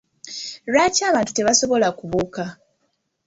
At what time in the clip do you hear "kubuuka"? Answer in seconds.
1.97-2.43